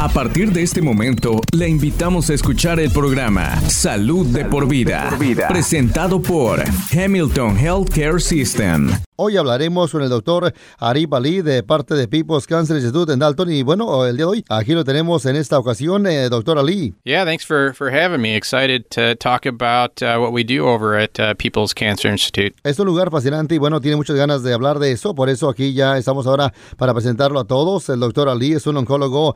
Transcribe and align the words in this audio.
A 0.00 0.08
partir 0.08 0.52
de 0.52 0.62
este 0.62 0.80
momento, 0.80 1.40
le 1.50 1.68
invitamos 1.68 2.30
a 2.30 2.34
escuchar 2.34 2.78
el 2.78 2.92
programa 2.92 3.60
Salud, 3.62 4.26
de, 4.26 4.44
por 4.44 4.68
vida, 4.68 5.10
presentado 5.48 6.22
por 6.22 6.62
Hamilton 6.92 7.58
Healthcare 7.58 8.20
System. 8.20 8.92
Hoy 9.20 9.36
hablaremos 9.36 9.90
con 9.90 10.02
el 10.02 10.08
doctor 10.08 10.54
Arif 10.78 11.12
Ali 11.12 11.42
de 11.42 11.64
parte 11.64 11.96
de 11.96 12.06
People's 12.06 12.46
Cancer 12.46 12.76
Institute 12.76 13.12
en 13.12 13.18
Dalton. 13.18 13.50
Y 13.50 13.64
bueno, 13.64 14.06
el 14.06 14.16
día 14.16 14.26
de 14.26 14.30
hoy, 14.30 14.44
aquí 14.48 14.74
lo 14.74 14.84
tenemos 14.84 15.26
en 15.26 15.34
esta 15.34 15.58
ocasión, 15.58 16.06
eh, 16.06 16.28
doctor 16.28 16.56
Ali. 16.56 16.94
Yeah, 17.02 17.24
thanks 17.24 17.44
for, 17.44 17.74
for 17.74 17.90
having 17.90 18.20
me. 18.20 18.36
Excited 18.36 18.84
to 18.90 19.16
talk 19.16 19.44
about 19.44 20.00
uh, 20.00 20.20
what 20.20 20.30
we 20.30 20.44
do 20.44 20.68
over 20.68 20.96
at 20.96 21.18
uh, 21.18 21.34
People's 21.34 21.74
Cancer 21.74 22.12
Institute. 22.12 22.54
Es 22.62 22.78
un 22.78 22.86
lugar 22.86 23.10
fascinante 23.10 23.56
y 23.56 23.58
bueno, 23.58 23.80
tiene 23.80 23.96
muchas 23.96 24.14
ganas 24.14 24.44
de 24.44 24.54
hablar 24.54 24.78
de 24.78 24.92
eso. 24.92 25.16
Por 25.16 25.28
eso 25.28 25.48
aquí 25.48 25.74
ya 25.74 25.98
estamos 25.98 26.28
ahora 26.28 26.54
para 26.76 26.94
presentarlo 26.94 27.40
a 27.40 27.44
todos. 27.44 27.88
El 27.88 27.98
doctor 27.98 28.28
Ali 28.28 28.52
es 28.52 28.68
un 28.68 28.76
oncólogo 28.76 29.34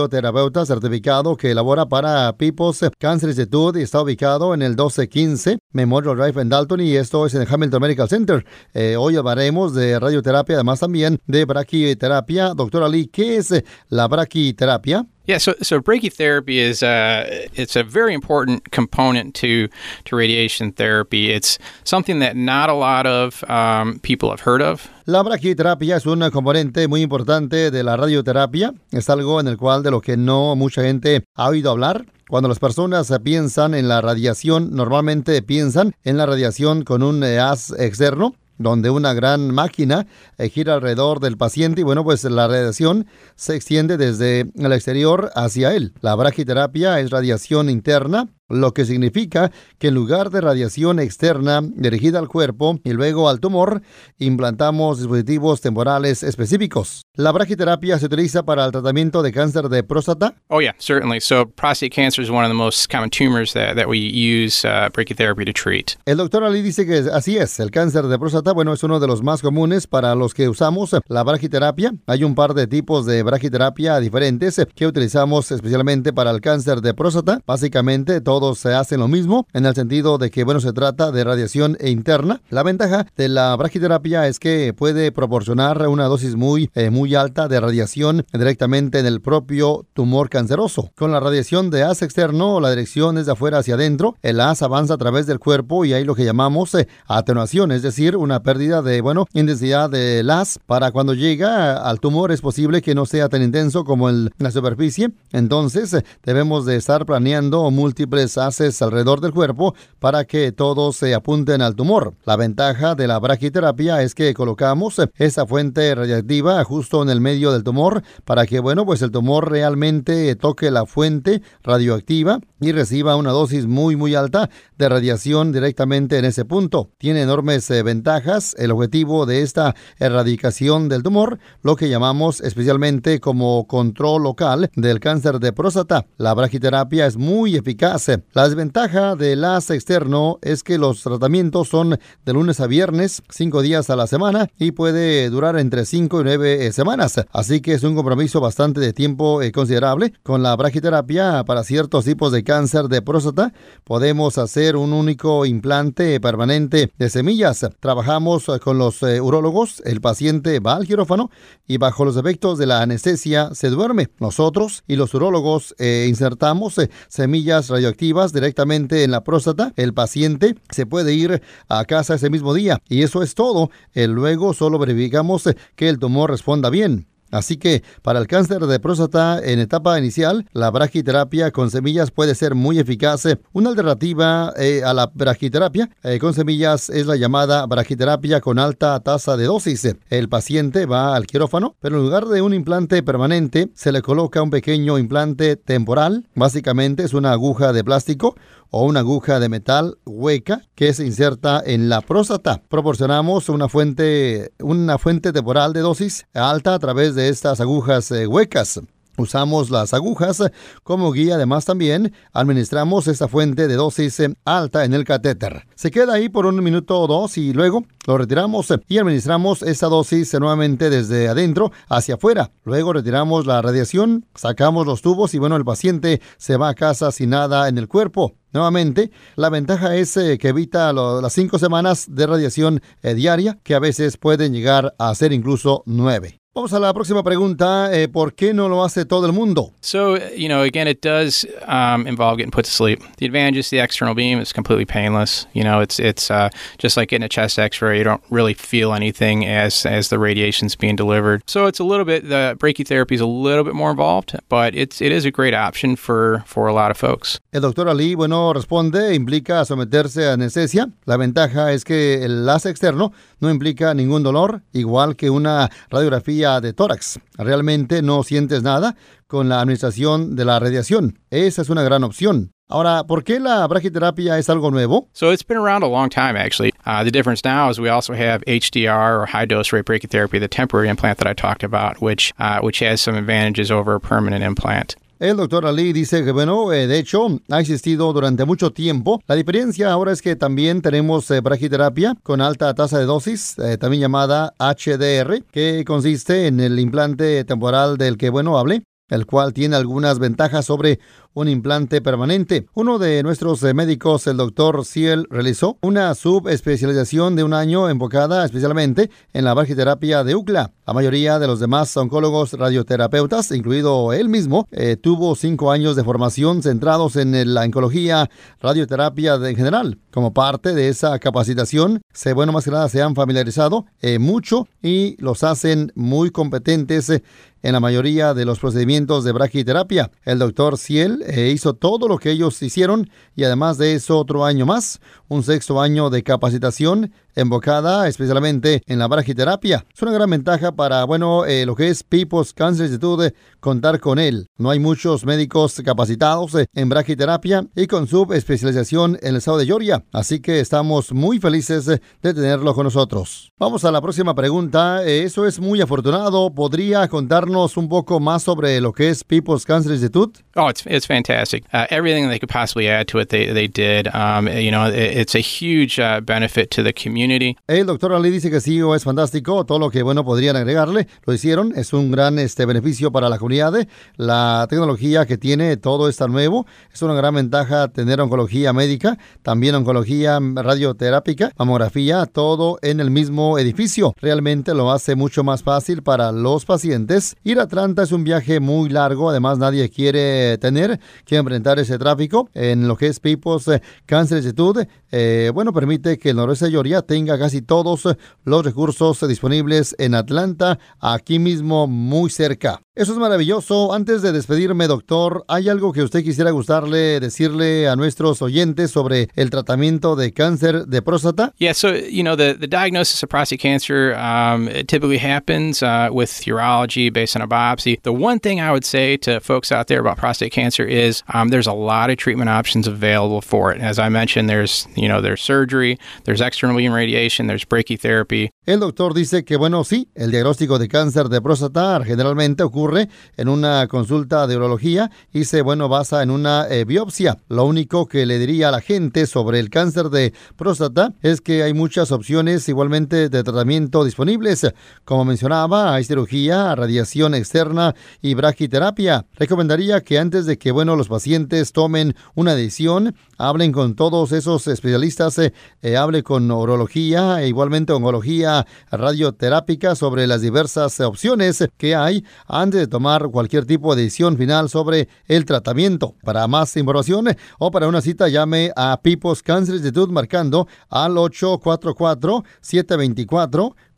radioterapeuta 0.00 0.64
certificado 0.64 1.36
que 1.36 1.50
elabora 1.50 1.86
para 1.86 2.32
People's 2.32 2.80
Cancer 2.98 3.28
Institute 3.28 3.78
y 3.78 3.82
está 3.82 4.00
ubicado 4.00 4.54
en 4.54 4.62
el 4.62 4.70
1215 4.70 5.58
Memorial 5.72 6.16
Drive 6.16 6.40
en 6.40 6.48
Dalton 6.48 6.80
y 6.80 6.96
esto 6.96 7.26
es 7.26 7.34
en 7.34 7.42
el 7.42 7.48
Hamilton 7.50 7.82
Medical 7.82 8.08
Center. 8.08 8.46
Eh, 8.72 8.96
hoy 8.96 9.16
hablaremos 9.16 9.74
de 9.74 9.98
radioterapia, 9.98 10.54
además 10.56 10.80
también 10.80 11.18
de 11.26 11.44
braquiterapia. 11.44 12.54
Doctor 12.54 12.82
Ali, 12.82 13.08
¿qué 13.08 13.36
es 13.36 13.62
la 13.88 14.08
braquiterapia? 14.08 15.06
Yeah, 15.26 15.38
so 15.38 15.54
so 15.60 15.80
brachytherapy 15.80 16.56
is 16.56 16.82
uh, 16.82 17.46
it's 17.54 17.76
a 17.76 17.84
very 17.84 18.14
important 18.14 18.70
component 18.72 19.34
to 19.36 19.68
to 20.06 20.16
radiation 20.16 20.72
therapy. 20.72 21.30
It's 21.30 21.58
something 21.84 22.20
that 22.20 22.36
not 22.36 22.70
a 22.70 22.74
lot 22.74 23.06
of 23.06 23.44
um, 23.48 24.00
people 24.00 24.30
have 24.30 24.40
heard 24.40 24.62
of. 24.62 24.88
La 25.06 25.22
braquiterapia 25.22 25.96
es 25.96 26.06
un 26.06 26.28
componente 26.30 26.88
muy 26.88 27.02
importante 27.02 27.70
de 27.70 27.82
la 27.82 27.96
radioterapia. 27.96 28.72
Es 28.92 29.10
algo 29.10 29.40
en 29.40 29.48
el 29.48 29.56
cual 29.56 29.82
de 29.82 29.90
lo 29.90 30.00
que 30.00 30.16
no 30.16 30.56
mucha 30.56 30.82
gente 30.82 31.24
ha 31.34 31.48
oído 31.48 31.70
hablar. 31.70 32.06
Cuando 32.28 32.48
las 32.48 32.60
personas 32.60 33.12
piensan 33.24 33.74
en 33.74 33.88
la 33.88 34.00
radiación, 34.00 34.74
normalmente 34.74 35.42
piensan 35.42 35.94
en 36.04 36.16
la 36.16 36.26
radiación 36.26 36.84
con 36.84 37.02
un 37.02 37.24
haz 37.24 37.72
externo 37.72 38.36
donde 38.60 38.90
una 38.90 39.14
gran 39.14 39.52
máquina 39.54 40.06
eh, 40.36 40.50
gira 40.50 40.74
alrededor 40.74 41.18
del 41.18 41.38
paciente 41.38 41.80
y 41.80 41.84
bueno, 41.84 42.04
pues 42.04 42.22
la 42.24 42.46
radiación 42.46 43.06
se 43.34 43.56
extiende 43.56 43.96
desde 43.96 44.50
el 44.54 44.72
exterior 44.72 45.30
hacia 45.34 45.74
él. 45.74 45.94
La 46.02 46.14
braquiterapia 46.14 47.00
es 47.00 47.10
radiación 47.10 47.70
interna 47.70 48.28
lo 48.50 48.74
que 48.74 48.84
significa 48.84 49.50
que 49.78 49.88
en 49.88 49.94
lugar 49.94 50.30
de 50.30 50.40
radiación 50.40 50.98
externa 50.98 51.62
dirigida 51.62 52.18
al 52.18 52.28
cuerpo 52.28 52.78
y 52.84 52.92
luego 52.92 53.28
al 53.28 53.40
tumor, 53.40 53.82
implantamos 54.18 54.98
dispositivos 54.98 55.60
temporales 55.60 56.22
específicos. 56.22 57.02
¿La 57.14 57.32
braquiterapia 57.32 57.98
se 57.98 58.06
utiliza 58.06 58.44
para 58.44 58.64
el 58.64 58.72
tratamiento 58.72 59.22
de 59.22 59.32
cáncer 59.32 59.68
de 59.68 59.82
próstata? 59.82 60.34
Oh 60.48 60.60
yeah, 60.60 60.74
certainly. 60.78 61.20
So 61.20 61.46
prostate 61.46 61.90
cancer 61.90 62.22
is 62.22 62.30
one 62.30 62.44
of 62.44 62.50
the 62.50 62.54
most 62.54 62.90
common 62.90 63.10
tumors 63.10 63.52
that, 63.52 63.76
that 63.76 63.88
we 63.88 63.98
use 63.98 64.66
uh, 64.66 64.88
brachytherapy 64.90 65.44
to 65.44 65.52
treat. 65.52 65.96
El 66.06 66.16
doctor 66.16 66.44
Ali 66.44 66.62
dice 66.62 66.86
que 66.86 67.10
así 67.12 67.36
es. 67.36 67.60
El 67.60 67.70
cáncer 67.70 68.06
de 68.06 68.18
próstata, 68.18 68.52
bueno, 68.52 68.72
es 68.72 68.82
uno 68.82 69.00
de 69.00 69.06
los 69.06 69.22
más 69.22 69.42
comunes 69.42 69.86
para 69.86 70.14
los 70.14 70.34
que 70.34 70.48
usamos 70.48 70.96
la 71.06 71.22
braquiterapia. 71.22 71.92
Hay 72.06 72.24
un 72.24 72.34
par 72.34 72.54
de 72.54 72.66
tipos 72.66 73.06
de 73.06 73.22
braquiterapia 73.22 74.00
diferentes 74.00 74.60
que 74.74 74.86
utilizamos 74.86 75.50
especialmente 75.52 76.12
para 76.12 76.30
el 76.30 76.40
cáncer 76.40 76.80
de 76.80 76.94
próstata. 76.94 77.40
Básicamente 77.46 78.20
todo 78.20 78.39
se 78.54 78.74
hacen 78.74 79.00
lo 79.00 79.08
mismo, 79.08 79.46
en 79.52 79.66
el 79.66 79.74
sentido 79.74 80.18
de 80.18 80.30
que, 80.30 80.44
bueno, 80.44 80.60
se 80.60 80.72
trata 80.72 81.10
de 81.10 81.24
radiación 81.24 81.76
interna. 81.82 82.40
La 82.50 82.62
ventaja 82.62 83.06
de 83.16 83.28
la 83.28 83.54
braquiterapia 83.56 84.26
es 84.26 84.38
que 84.38 84.74
puede 84.76 85.12
proporcionar 85.12 85.86
una 85.88 86.04
dosis 86.04 86.36
muy, 86.36 86.70
eh, 86.74 86.90
muy 86.90 87.14
alta 87.14 87.48
de 87.48 87.60
radiación 87.60 88.24
directamente 88.32 88.98
en 88.98 89.06
el 89.06 89.20
propio 89.20 89.86
tumor 89.92 90.28
canceroso. 90.28 90.90
Con 90.96 91.12
la 91.12 91.20
radiación 91.20 91.70
de 91.70 91.82
haz 91.82 92.02
externo, 92.02 92.60
la 92.60 92.70
dirección 92.70 93.18
es 93.18 93.26
de 93.26 93.32
afuera 93.32 93.58
hacia 93.58 93.74
adentro, 93.74 94.16
el 94.22 94.40
haz 94.40 94.62
avanza 94.62 94.94
a 94.94 94.98
través 94.98 95.26
del 95.26 95.38
cuerpo 95.38 95.84
y 95.84 95.92
hay 95.92 96.04
lo 96.04 96.14
que 96.14 96.24
llamamos 96.24 96.74
eh, 96.74 96.88
atenuación, 97.06 97.72
es 97.72 97.82
decir, 97.82 98.16
una 98.16 98.42
pérdida 98.42 98.82
de, 98.82 99.00
bueno, 99.00 99.26
intensidad 99.32 99.90
del 99.90 100.30
haz. 100.30 100.58
Para 100.66 100.90
cuando 100.90 101.14
llega 101.14 101.76
al 101.76 102.00
tumor 102.00 102.32
es 102.32 102.40
posible 102.40 102.82
que 102.82 102.94
no 102.94 103.06
sea 103.06 103.28
tan 103.28 103.42
intenso 103.42 103.84
como 103.84 104.08
en 104.08 104.30
la 104.38 104.50
superficie, 104.50 105.10
entonces 105.32 105.92
eh, 105.92 106.04
debemos 106.24 106.66
de 106.66 106.76
estar 106.76 107.06
planeando 107.06 107.70
múltiples 107.70 108.29
haces 108.38 108.80
alrededor 108.82 109.20
del 109.20 109.32
cuerpo 109.32 109.74
para 109.98 110.24
que 110.24 110.52
todos 110.52 110.96
se 110.96 111.14
apunten 111.14 111.62
al 111.62 111.74
tumor. 111.74 112.14
La 112.24 112.36
ventaja 112.36 112.94
de 112.94 113.06
la 113.06 113.18
braquiterapia 113.18 114.02
es 114.02 114.14
que 114.14 114.34
colocamos 114.34 115.00
esa 115.16 115.46
fuente 115.46 115.94
radiactiva 115.94 116.62
justo 116.64 117.02
en 117.02 117.10
el 117.10 117.20
medio 117.20 117.52
del 117.52 117.64
tumor 117.64 118.02
para 118.24 118.46
que, 118.46 118.60
bueno, 118.60 118.84
pues 118.84 119.02
el 119.02 119.10
tumor 119.10 119.50
realmente 119.50 120.34
toque 120.36 120.70
la 120.70 120.86
fuente 120.86 121.42
radioactiva 121.62 122.40
y 122.60 122.72
reciba 122.72 123.16
una 123.16 123.30
dosis 123.30 123.66
muy, 123.66 123.96
muy 123.96 124.14
alta 124.14 124.50
de 124.76 124.88
radiación 124.88 125.52
directamente 125.52 126.18
en 126.18 126.24
ese 126.24 126.44
punto. 126.44 126.90
Tiene 126.98 127.22
enormes 127.22 127.70
eh, 127.70 127.82
ventajas. 127.82 128.54
El 128.58 128.70
objetivo 128.70 129.26
de 129.26 129.42
esta 129.42 129.74
erradicación 129.98 130.88
del 130.88 131.02
tumor, 131.02 131.38
lo 131.62 131.76
que 131.76 131.88
llamamos 131.88 132.40
especialmente 132.40 133.20
como 133.20 133.66
control 133.66 134.22
local 134.22 134.70
del 134.74 135.00
cáncer 135.00 135.40
de 135.40 135.52
próstata. 135.52 136.06
La 136.18 136.34
braquiterapia 136.34 137.06
es 137.06 137.16
muy 137.16 137.56
eficaz. 137.56 138.09
La 138.32 138.48
desventaja 138.48 139.14
del 139.14 139.44
haz 139.44 139.70
externo 139.70 140.38
es 140.42 140.62
que 140.62 140.78
los 140.78 141.02
tratamientos 141.02 141.68
son 141.68 141.98
de 142.24 142.32
lunes 142.32 142.58
a 142.60 142.66
viernes, 142.66 143.22
cinco 143.28 143.62
días 143.62 143.90
a 143.90 143.96
la 143.96 144.06
semana 144.06 144.48
y 144.58 144.72
puede 144.72 145.30
durar 145.30 145.58
entre 145.58 145.84
cinco 145.84 146.20
y 146.20 146.24
nueve 146.24 146.66
eh, 146.66 146.72
semanas. 146.72 147.24
Así 147.32 147.60
que 147.60 147.74
es 147.74 147.84
un 147.84 147.94
compromiso 147.94 148.40
bastante 148.40 148.80
de 148.80 148.92
tiempo 148.92 149.42
eh, 149.42 149.52
considerable. 149.52 150.12
Con 150.22 150.42
la 150.42 150.56
braquiterapia 150.56 151.44
para 151.44 151.62
ciertos 151.62 152.04
tipos 152.04 152.32
de 152.32 152.42
cáncer 152.42 152.88
de 152.88 153.02
próstata 153.02 153.52
podemos 153.84 154.38
hacer 154.38 154.76
un 154.76 154.92
único 154.92 155.46
implante 155.46 156.18
permanente 156.20 156.90
de 156.98 157.10
semillas. 157.10 157.66
Trabajamos 157.78 158.46
con 158.62 158.78
los 158.78 159.02
eh, 159.02 159.20
urólogos, 159.20 159.82
el 159.84 160.00
paciente 160.00 160.58
va 160.58 160.76
al 160.76 160.86
quirófano 160.86 161.30
y 161.66 161.76
bajo 161.76 162.04
los 162.04 162.16
efectos 162.16 162.58
de 162.58 162.66
la 162.66 162.82
anestesia 162.82 163.54
se 163.54 163.70
duerme. 163.70 164.08
Nosotros 164.18 164.82
y 164.88 164.96
los 164.96 165.14
urólogos 165.14 165.74
insertamos 165.78 166.76
semillas 167.08 167.68
radioactivas 167.68 167.99
directamente 168.32 169.04
en 169.04 169.10
la 169.10 169.22
próstata, 169.22 169.72
el 169.76 169.92
paciente 169.92 170.56
se 170.70 170.86
puede 170.86 171.14
ir 171.14 171.42
a 171.68 171.84
casa 171.84 172.14
ese 172.14 172.30
mismo 172.30 172.54
día. 172.54 172.80
Y 172.88 173.02
eso 173.02 173.22
es 173.22 173.34
todo. 173.34 173.70
luego 173.94 174.54
solo 174.54 174.78
verificamos 174.78 175.48
que 175.76 175.88
el 175.88 175.98
tumor 175.98 176.30
responda 176.30 176.70
bien. 176.70 177.09
Así 177.30 177.56
que 177.56 177.82
para 178.02 178.18
el 178.18 178.26
cáncer 178.26 178.66
de 178.66 178.80
próstata 178.80 179.40
en 179.42 179.58
etapa 179.58 179.98
inicial, 179.98 180.46
la 180.52 180.70
braquiterapia 180.70 181.50
con 181.50 181.70
semillas 181.70 182.10
puede 182.10 182.34
ser 182.34 182.54
muy 182.54 182.78
eficaz. 182.78 183.24
Una 183.52 183.70
alternativa 183.70 184.52
eh, 184.56 184.82
a 184.84 184.94
la 184.94 185.10
braquiterapia 185.12 185.90
eh, 186.02 186.18
con 186.18 186.34
semillas 186.34 186.90
es 186.90 187.06
la 187.06 187.16
llamada 187.16 187.66
braquiterapia 187.66 188.40
con 188.40 188.58
alta 188.58 188.98
tasa 189.00 189.36
de 189.36 189.44
dosis. 189.44 189.96
El 190.10 190.28
paciente 190.28 190.86
va 190.86 191.16
al 191.16 191.26
quirófano, 191.26 191.76
pero 191.80 191.96
en 191.96 192.04
lugar 192.04 192.26
de 192.26 192.42
un 192.42 192.54
implante 192.54 193.02
permanente, 193.02 193.70
se 193.74 193.92
le 193.92 194.02
coloca 194.02 194.42
un 194.42 194.50
pequeño 194.50 194.98
implante 194.98 195.56
temporal. 195.56 196.26
Básicamente 196.34 197.04
es 197.04 197.14
una 197.14 197.32
aguja 197.32 197.72
de 197.72 197.84
plástico 197.84 198.36
o 198.70 198.84
una 198.84 199.00
aguja 199.00 199.40
de 199.40 199.48
metal 199.48 199.98
hueca 200.04 200.62
que 200.74 200.92
se 200.94 201.06
inserta 201.06 201.62
en 201.64 201.88
la 201.88 202.00
próstata. 202.00 202.62
Proporcionamos 202.68 203.48
una 203.48 203.68
fuente, 203.68 204.52
una 204.60 204.98
fuente 204.98 205.32
temporal 205.32 205.72
de 205.72 205.80
dosis 205.80 206.26
alta 206.34 206.74
a 206.74 206.78
través 206.78 207.14
de 207.14 207.28
estas 207.28 207.60
agujas 207.60 208.10
eh, 208.10 208.26
huecas. 208.26 208.80
Usamos 209.20 209.70
las 209.70 209.92
agujas 209.92 210.42
como 210.82 211.12
guía, 211.12 211.34
además 211.34 211.66
también 211.66 212.14
administramos 212.32 213.06
esta 213.06 213.28
fuente 213.28 213.68
de 213.68 213.74
dosis 213.74 214.18
eh, 214.20 214.34
alta 214.46 214.84
en 214.84 214.94
el 214.94 215.04
catéter. 215.04 215.66
Se 215.74 215.90
queda 215.90 216.14
ahí 216.14 216.30
por 216.30 216.46
un 216.46 216.62
minuto 216.62 216.98
o 216.98 217.06
dos 217.06 217.36
y 217.36 217.52
luego 217.52 217.84
lo 218.06 218.16
retiramos 218.16 218.72
y 218.88 218.98
administramos 218.98 219.62
esa 219.62 219.88
dosis 219.88 220.32
nuevamente 220.34 220.88
desde 220.88 221.28
adentro 221.28 221.70
hacia 221.88 222.14
afuera. 222.14 222.52
Luego 222.64 222.94
retiramos 222.94 223.46
la 223.46 223.60
radiación, 223.60 224.26
sacamos 224.34 224.86
los 224.86 225.02
tubos 225.02 225.34
y 225.34 225.38
bueno, 225.38 225.56
el 225.56 225.64
paciente 225.64 226.22
se 226.38 226.56
va 226.56 226.70
a 226.70 226.74
casa 226.74 227.12
sin 227.12 227.30
nada 227.30 227.68
en 227.68 227.76
el 227.76 227.88
cuerpo. 227.88 228.39
Nuevamente, 228.52 229.10
la 229.36 229.48
ventaja 229.48 229.94
es 229.96 230.16
eh, 230.16 230.38
que 230.38 230.48
evita 230.48 230.92
las 230.92 231.32
cinco 231.32 231.58
semanas 231.58 232.06
de 232.08 232.26
radiación 232.26 232.82
eh, 233.02 233.14
diaria, 233.14 233.58
que 233.62 233.74
a 233.74 233.78
veces 233.78 234.16
pueden 234.16 234.52
llegar 234.52 234.94
a 234.98 235.14
ser 235.14 235.32
incluso 235.32 235.82
nueve. 235.86 236.39
Vamos 236.52 236.72
a 236.72 236.80
la 236.80 236.92
próxima 236.92 237.22
pregunta. 237.22 237.94
Eh, 237.96 238.08
¿Por 238.08 238.34
qué 238.34 238.52
no 238.52 238.68
lo 238.68 238.82
hace 238.82 239.04
todo 239.04 239.24
el 239.24 239.32
mundo? 239.32 239.72
So, 239.80 240.16
you 240.34 240.48
know, 240.48 240.62
again, 240.62 240.88
it 240.88 241.00
does 241.00 241.46
um, 241.68 242.08
involve 242.08 242.38
getting 242.38 242.50
put 242.50 242.64
to 242.64 242.72
sleep. 242.72 242.98
The 243.18 243.26
advantage 243.26 243.56
is 243.56 243.70
the 243.70 243.78
external 243.78 244.16
beam 244.16 244.40
is 244.40 244.52
completely 244.52 244.84
painless. 244.84 245.46
You 245.52 245.62
know, 245.62 245.78
it's 245.78 246.00
it's 246.00 246.28
uh, 246.28 246.48
just 246.76 246.96
like 246.96 247.10
getting 247.10 247.24
a 247.24 247.28
chest 247.28 247.56
X-ray. 247.56 247.98
You 247.98 248.02
don't 248.02 248.20
really 248.30 248.54
feel 248.54 248.92
anything 248.94 249.46
as 249.46 249.86
as 249.86 250.08
the 250.08 250.18
radiation's 250.18 250.74
being 250.74 250.96
delivered. 250.96 251.44
So 251.46 251.66
it's 251.66 251.78
a 251.78 251.84
little 251.84 252.04
bit 252.04 252.28
the 252.28 252.56
brachytherapy 252.58 253.12
is 253.12 253.20
a 253.20 253.26
little 253.26 253.62
bit 253.62 253.76
more 253.76 253.92
involved, 253.92 254.34
but 254.48 254.74
it's 254.74 255.00
it 255.00 255.12
is 255.12 255.24
a 255.24 255.30
great 255.30 255.54
option 255.54 255.94
for 255.94 256.42
for 256.46 256.66
a 256.66 256.72
lot 256.72 256.90
of 256.90 256.96
folks. 256.96 257.38
El 257.52 257.60
doctor 257.60 257.88
Ali, 257.88 258.16
bueno, 258.16 258.52
responde, 258.52 259.14
implica 259.14 259.64
someterse 259.64 260.26
a 260.26 260.32
anestesia. 260.32 260.90
La 261.06 261.16
ventaja 261.16 261.70
es 261.70 261.84
que 261.84 262.24
el 262.24 262.44
láser 262.44 262.72
externo 262.72 263.12
no 263.38 263.50
implica 263.50 263.94
ningún 263.94 264.24
dolor, 264.24 264.62
igual 264.72 265.14
que 265.14 265.30
una 265.30 265.70
radiografía 265.90 266.39
de 266.40 266.72
tórax. 266.72 267.18
Realmente 267.36 268.02
no 268.02 268.22
sientes 268.22 268.62
nada 268.62 268.96
con 269.26 269.48
la 269.48 269.60
administración 269.60 270.36
de 270.36 270.44
la 270.44 270.58
radiación. 270.58 271.18
Esa 271.30 271.62
es 271.62 271.68
una 271.68 271.82
gran 271.82 272.02
opción. 272.02 272.52
Ahora, 272.68 273.04
¿por 273.04 273.24
qué 273.24 273.40
la 273.40 273.66
brachiterapia 273.66 274.38
es 274.38 274.48
algo 274.48 274.70
nuevo? 274.70 275.08
So 275.12 275.30
it's 275.32 275.42
been 275.42 275.58
around 275.58 275.82
a 275.82 275.88
long 275.88 276.08
time, 276.08 276.36
actually. 276.36 276.72
Uh, 276.86 277.02
the 277.02 277.10
difference 277.10 277.44
now 277.44 277.68
is 277.68 277.80
we 277.80 277.88
also 277.88 278.14
have 278.14 278.44
HDR 278.46 279.22
or 279.22 279.26
high 279.26 279.44
dose 279.44 279.72
rate 279.72 279.84
brachytherapy, 279.84 280.38
the 280.38 280.48
temporary 280.48 280.88
implant 280.88 281.18
that 281.18 281.26
I 281.26 281.34
talked 281.34 281.64
about, 281.64 282.00
which 282.00 282.32
uh, 282.38 282.60
which 282.60 282.78
has 282.78 283.00
some 283.00 283.16
advantages 283.16 283.70
over 283.70 283.94
a 283.96 284.00
permanent 284.00 284.44
implant. 284.44 284.94
El 285.20 285.36
doctor 285.36 285.66
Ali 285.66 285.92
dice 285.92 286.24
que, 286.24 286.32
bueno, 286.32 286.72
eh, 286.72 286.86
de 286.86 286.98
hecho, 286.98 287.42
ha 287.50 287.60
existido 287.60 288.10
durante 288.14 288.46
mucho 288.46 288.72
tiempo. 288.72 289.20
La 289.26 289.34
diferencia 289.34 289.92
ahora 289.92 290.12
es 290.12 290.22
que 290.22 290.34
también 290.34 290.80
tenemos 290.80 291.30
eh, 291.30 291.42
brachiterapia 291.42 292.16
con 292.22 292.40
alta 292.40 292.72
tasa 292.72 292.98
de 292.98 293.04
dosis, 293.04 293.58
eh, 293.58 293.76
también 293.76 294.00
llamada 294.00 294.54
HDR, 294.58 295.42
que 295.52 295.84
consiste 295.86 296.46
en 296.46 296.58
el 296.58 296.78
implante 296.78 297.44
temporal 297.44 297.98
del 297.98 298.16
que, 298.16 298.30
bueno, 298.30 298.56
hable 298.56 298.82
el 299.10 299.26
cual 299.26 299.52
tiene 299.52 299.76
algunas 299.76 300.18
ventajas 300.18 300.64
sobre 300.64 301.00
un 301.34 301.48
implante 301.48 302.00
permanente. 302.00 302.66
Uno 302.74 302.98
de 302.98 303.22
nuestros 303.22 303.62
eh, 303.62 303.74
médicos, 303.74 304.26
el 304.26 304.36
doctor 304.36 304.84
Ciel, 304.84 305.26
realizó 305.30 305.78
una 305.80 306.14
subespecialización 306.14 307.36
de 307.36 307.44
un 307.44 307.52
año 307.52 307.88
enfocada 307.88 308.44
especialmente 308.44 309.10
en 309.32 309.44
la 309.44 309.54
brachiterapia 309.54 310.24
de 310.24 310.34
UCLA. 310.34 310.72
La 310.86 310.92
mayoría 310.92 311.38
de 311.38 311.46
los 311.46 311.60
demás 311.60 311.96
oncólogos 311.96 312.54
radioterapeutas, 312.54 313.52
incluido 313.52 314.12
él 314.12 314.28
mismo, 314.28 314.66
eh, 314.72 314.96
tuvo 314.96 315.36
cinco 315.36 315.70
años 315.70 315.94
de 315.94 316.02
formación 316.02 316.62
centrados 316.62 317.14
en 317.16 317.54
la 317.54 317.62
oncología 317.62 318.28
radioterapia 318.60 319.34
en 319.34 319.56
general. 319.56 319.98
Como 320.10 320.32
parte 320.32 320.74
de 320.74 320.88
esa 320.88 321.16
capacitación, 321.20 322.02
se, 322.12 322.32
bueno, 322.32 322.52
más 322.52 322.64
que 322.64 322.72
nada 322.72 322.88
se 322.88 323.02
han 323.02 323.14
familiarizado 323.14 323.86
eh, 324.00 324.18
mucho 324.18 324.66
y 324.82 325.16
los 325.22 325.44
hacen 325.44 325.92
muy 325.94 326.30
competentes 326.30 327.22
en 327.62 327.72
la 327.72 327.80
mayoría 327.80 328.34
de 328.34 328.44
los 328.44 328.58
procedimientos 328.58 329.24
de 329.24 329.32
brachiterapia. 329.32 330.10
El 330.24 330.38
doctor 330.38 330.78
Ciel 330.78 331.22
eh, 331.26 331.50
hizo 331.54 331.74
todo 331.74 332.08
lo 332.08 332.18
que 332.18 332.30
ellos 332.30 332.62
hicieron 332.62 333.10
y 333.36 333.44
además 333.44 333.78
de 333.78 333.94
eso 333.94 334.18
otro 334.18 334.44
año 334.44 334.66
más, 334.66 335.00
un 335.28 335.42
sexto 335.42 335.80
año 335.80 336.10
de 336.10 336.22
capacitación 336.22 337.12
enfocada 337.34 338.08
especialmente 338.08 338.82
en 338.86 338.98
la 338.98 339.06
brachiterapia. 339.06 339.86
Es 339.94 340.02
una 340.02 340.12
gran 340.12 340.30
ventaja 340.30 340.72
para, 340.72 341.04
bueno, 341.04 341.44
eh, 341.44 341.64
lo 341.64 341.76
que 341.76 341.88
es 341.88 342.02
People's 342.02 342.52
Cancer 342.52 342.86
Institute 342.86 343.34
contar 343.60 344.00
con 344.00 344.18
él. 344.18 344.46
No 344.56 344.70
hay 344.70 344.80
muchos 344.80 345.24
médicos 345.24 345.80
capacitados 345.84 346.54
eh, 346.54 346.66
en 346.74 346.88
brachiterapia 346.88 347.66
y 347.76 347.86
con 347.86 348.06
su 348.06 348.26
especialización 348.32 349.18
en 349.22 349.30
el 349.30 349.36
estado 349.36 349.58
de 349.58 349.66
Georgia, 349.66 350.04
así 350.12 350.40
que 350.40 350.60
estamos 350.60 351.12
muy 351.12 351.38
felices 351.38 351.86
de 351.86 352.00
tenerlo 352.22 352.74
con 352.74 352.84
nosotros. 352.84 353.52
Vamos 353.58 353.84
a 353.84 353.92
la 353.92 354.00
próxima 354.00 354.34
pregunta. 354.34 355.04
Eso 355.04 355.46
es 355.46 355.60
muy 355.60 355.80
afortunado. 355.80 356.52
¿Podría 356.54 357.06
contarnos 357.08 357.49
un 357.76 357.88
poco 357.88 358.20
más 358.20 358.42
sobre 358.42 358.80
lo 358.80 358.92
que 358.92 359.08
es 359.08 359.24
People's 359.24 359.64
Cancer 359.64 359.92
Institute? 359.92 360.40
Oh, 360.56 360.68
it's, 360.68 360.84
it's 360.86 361.06
fantastic. 361.06 361.64
Uh, 361.72 361.86
everything 361.90 362.28
they 362.28 362.38
could 362.38 362.50
possibly 362.50 362.88
add 362.88 363.06
to 363.08 363.18
it, 363.18 363.28
they, 363.28 363.52
they 363.52 363.68
did. 363.68 364.08
Um, 364.14 364.48
you 364.48 364.70
know, 364.70 364.86
it, 364.86 365.16
it's 365.16 365.34
a 365.34 365.40
huge 365.40 365.98
uh, 365.98 366.20
benefit 366.20 366.70
to 366.72 366.82
the 366.82 366.92
community. 366.92 367.56
El 367.68 367.86
doctor 367.86 368.12
Ali 368.12 368.30
dice 368.30 368.50
que 368.50 368.60
sí, 368.60 368.80
es 368.94 369.04
fantástico. 369.04 369.64
Todo 369.64 369.78
lo 369.78 369.90
que, 369.90 370.02
bueno, 370.02 370.24
podrían 370.24 370.56
agregarle, 370.56 371.06
lo 371.24 371.32
hicieron. 371.34 371.72
Es 371.76 371.92
un 371.92 372.10
gran 372.10 372.38
este, 372.38 372.66
beneficio 372.66 373.12
para 373.12 373.28
la 373.28 373.38
comunidad. 373.38 373.86
La 374.16 374.66
tecnología 374.68 375.26
que 375.26 375.38
tiene 375.38 375.76
todo 375.76 376.08
está 376.08 376.26
nuevo. 376.26 376.66
Es 376.92 377.02
una 377.02 377.14
gran 377.14 377.34
ventaja 377.34 377.88
tener 377.88 378.20
oncología 378.20 378.72
médica, 378.72 379.18
también 379.42 379.74
oncología 379.74 380.38
radioterápica, 380.40 381.52
mamografía, 381.58 382.26
todo 382.26 382.78
en 382.82 383.00
el 383.00 383.10
mismo 383.10 383.58
edificio. 383.58 384.14
Realmente 384.20 384.74
lo 384.74 384.90
hace 384.90 385.14
mucho 385.14 385.44
más 385.44 385.62
fácil 385.62 386.02
para 386.02 386.32
los 386.32 386.64
pacientes. 386.64 387.36
Ir 387.42 387.58
a 387.58 387.62
Atlanta 387.62 388.02
es 388.02 388.12
un 388.12 388.22
viaje 388.22 388.60
muy 388.60 388.90
largo. 388.90 389.30
Además, 389.30 389.56
nadie 389.56 389.88
quiere 389.88 390.58
tener 390.58 391.00
que 391.24 391.36
enfrentar 391.36 391.78
ese 391.78 391.98
tráfico. 391.98 392.50
En 392.52 392.86
lo 392.86 392.96
que 392.98 393.06
es 393.06 393.18
People's 393.18 393.66
eh, 393.68 393.82
Cancer 394.04 394.36
Institute, 394.36 394.86
eh, 395.10 395.50
bueno, 395.54 395.72
permite 395.72 396.18
que 396.18 396.30
el 396.30 396.36
noroeste 396.36 396.68
de 396.68 397.02
tenga 397.02 397.38
casi 397.38 397.62
todos 397.62 398.06
los 398.44 398.64
recursos 398.64 399.26
disponibles 399.26 399.96
en 399.98 400.14
Atlanta, 400.14 400.78
aquí 401.00 401.38
mismo 401.38 401.86
muy 401.86 402.28
cerca. 402.28 402.82
Eso 403.00 403.12
es 403.12 403.18
maravilloso. 403.18 403.94
Antes 403.94 404.20
de 404.20 404.30
despedirme, 404.30 404.86
doctor, 404.86 405.46
¿hay 405.48 405.70
algo 405.70 405.90
que 405.90 406.02
usted 406.02 406.22
quisiera 406.22 406.50
gustarle 406.50 407.18
decirle 407.18 407.88
a 407.88 407.96
nuestros 407.96 408.42
oyentes 408.42 408.90
sobre 408.90 409.30
el 409.36 409.48
tratamiento 409.48 410.16
de 410.16 410.34
cáncer 410.34 410.84
de 410.84 411.00
próstata? 411.00 411.54
Yeah, 411.56 411.72
so, 411.72 411.94
you 411.94 412.22
know, 412.22 412.36
the, 412.36 412.52
the 412.52 412.66
diagnosis 412.66 413.22
of 413.22 413.30
prostate 413.30 413.58
cancer 413.58 414.14
um, 414.18 414.68
it 414.68 414.86
typically 414.86 415.16
happens 415.16 415.82
uh, 415.82 416.10
with 416.12 416.44
urology 416.44 417.10
based 417.10 417.36
on 417.36 417.40
a 417.40 417.48
biopsy. 417.48 418.02
The 418.02 418.12
one 418.12 418.38
thing 418.38 418.60
I 418.60 418.70
would 418.70 418.84
say 418.84 419.16
to 419.22 419.40
folks 419.40 419.72
out 419.72 419.86
there 419.86 420.00
about 420.00 420.18
prostate 420.18 420.52
cancer 420.52 420.84
is 420.84 421.22
um, 421.32 421.48
there's 421.48 421.66
a 421.66 421.72
lot 421.72 422.10
of 422.10 422.18
treatment 422.18 422.50
options 422.50 422.86
available 422.86 423.40
for 423.40 423.72
it. 423.72 423.80
As 423.80 423.98
I 423.98 424.10
mentioned, 424.10 424.50
there's, 424.50 424.86
you 424.94 425.08
know, 425.08 425.22
there's 425.22 425.40
surgery, 425.40 425.98
there's 426.24 426.42
external 426.42 426.76
beam 426.76 426.92
radiation, 426.92 427.46
there's 427.46 427.64
brachytherapy. 427.64 428.50
El 428.66 428.80
doctor 428.80 429.14
dice 429.14 429.42
que, 429.46 429.56
bueno, 429.56 429.84
sí, 429.84 430.08
el 430.14 430.30
diagnóstico 430.30 430.78
de 430.78 430.88
cáncer 430.88 431.30
de 431.30 431.40
próstata 431.40 432.04
generalmente 432.04 432.62
ocurre 432.62 432.89
en 433.36 433.48
una 433.48 433.86
consulta 433.88 434.46
de 434.46 434.56
urología 434.56 435.10
y 435.32 435.44
se, 435.44 435.62
bueno, 435.62 435.88
basa 435.88 436.22
en 436.22 436.30
una 436.30 436.66
eh, 436.68 436.84
biopsia. 436.84 437.38
Lo 437.48 437.64
único 437.64 438.06
que 438.06 438.26
le 438.26 438.38
diría 438.38 438.68
a 438.68 438.72
la 438.72 438.80
gente 438.80 439.26
sobre 439.26 439.60
el 439.60 439.70
cáncer 439.70 440.10
de 440.10 440.32
próstata 440.56 441.12
es 441.22 441.40
que 441.40 441.62
hay 441.62 441.74
muchas 441.74 442.12
opciones 442.12 442.68
igualmente 442.68 443.28
de 443.28 443.42
tratamiento 443.42 444.04
disponibles. 444.04 444.66
Como 445.04 445.24
mencionaba, 445.24 445.94
hay 445.94 446.04
cirugía, 446.04 446.74
radiación 446.74 447.34
externa 447.34 447.94
y 448.22 448.34
brachiterapia. 448.34 449.26
Recomendaría 449.36 450.00
que 450.00 450.18
antes 450.18 450.46
de 450.46 450.58
que, 450.58 450.72
bueno, 450.72 450.96
los 450.96 451.08
pacientes 451.08 451.72
tomen 451.72 452.14
una 452.34 452.54
decisión, 452.54 453.14
hablen 453.38 453.72
con 453.72 453.94
todos 453.94 454.32
esos 454.32 454.66
especialistas, 454.66 455.38
eh, 455.38 455.52
eh, 455.82 455.96
hable 455.96 456.22
con 456.22 456.50
urología 456.50 457.42
e 457.42 457.48
igualmente 457.48 457.92
oncología 457.92 458.66
radioterápica 458.90 459.94
sobre 459.94 460.26
las 460.26 460.40
diversas 460.40 461.00
opciones 461.00 461.68
que 461.76 461.94
hay 461.94 462.24
antes 462.46 462.79
de 462.80 462.88
tomar 462.88 463.28
cualquier 463.28 463.64
tipo 463.64 463.94
de 463.94 464.02
decisión 464.02 464.36
final 464.36 464.68
sobre 464.68 465.08
el 465.26 465.44
tratamiento. 465.44 466.14
Para 466.24 466.46
más 466.48 466.76
información 466.76 467.26
o 467.58 467.70
para 467.70 467.88
una 467.88 468.00
cita 468.00 468.28
llame 468.28 468.72
a 468.74 469.00
People's 469.02 469.42
Cancer 469.42 469.74
Institute 469.74 470.12
marcando 470.12 470.66
al 470.88 471.16
844 471.16 472.44
724 472.60 473.76